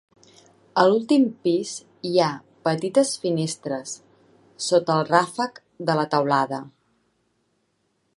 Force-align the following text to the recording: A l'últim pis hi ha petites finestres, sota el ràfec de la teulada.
A 0.83 0.83
l'últim 0.91 1.25
pis 1.47 1.73
hi 2.11 2.13
ha 2.21 2.29
petites 2.69 3.11
finestres, 3.25 3.93
sota 4.69 4.95
el 5.01 5.07
ràfec 5.11 5.61
de 5.91 5.97
la 6.01 6.07
teulada. 6.15 6.61